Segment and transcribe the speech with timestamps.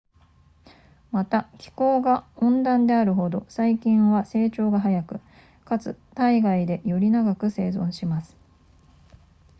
[1.11, 5.19] また気候が温暖であるほど細菌は成長が速く
[5.63, 8.35] かつ体外でより長く生存します